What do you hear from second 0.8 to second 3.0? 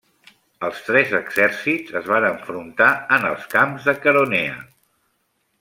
tres exèrcits es van enfrontar